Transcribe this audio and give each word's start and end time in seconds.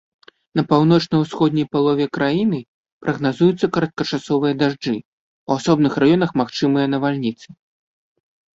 На 0.59 0.61
паўночна-ўсходняй 0.69 1.67
палове 1.73 2.07
краіны 2.17 2.61
прагназуюцца 3.03 3.65
кароткачасовыя 3.77 4.53
дажджы, 4.63 4.95
у 5.49 5.57
асобных 5.59 5.93
раёнах 6.07 6.29
магчымыя 6.45 6.85
навальніцы. 6.99 7.47